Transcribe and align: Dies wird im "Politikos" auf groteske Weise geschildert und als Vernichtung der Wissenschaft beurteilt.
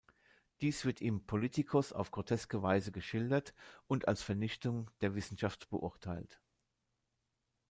Dies 0.61 0.83
wird 0.83 0.99
im 0.99 1.23
"Politikos" 1.27 1.93
auf 1.93 2.09
groteske 2.09 2.63
Weise 2.63 2.91
geschildert 2.91 3.53
und 3.85 4.07
als 4.07 4.23
Vernichtung 4.23 4.89
der 5.01 5.13
Wissenschaft 5.13 5.69
beurteilt. 5.69 6.41